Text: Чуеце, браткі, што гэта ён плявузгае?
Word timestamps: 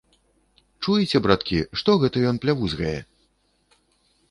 Чуеце, 0.85 1.21
браткі, 1.25 1.59
што 1.83 1.97
гэта 2.05 2.25
ён 2.33 2.41
плявузгае? 2.47 2.97